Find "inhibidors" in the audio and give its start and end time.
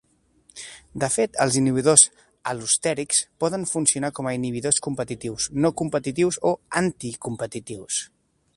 1.59-2.05, 4.39-4.81